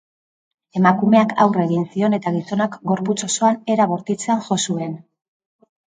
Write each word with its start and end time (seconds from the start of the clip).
Emakumeak 0.79 1.35
aurre 1.45 1.67
egin 1.69 1.85
zion 1.97 2.17
eta 2.19 2.35
gizonak 2.39 2.81
gorputz 2.93 3.19
osoan 3.31 3.63
era 3.77 3.91
bortitzean 3.95 4.45
jo 4.51 4.63
zuen. 4.69 5.03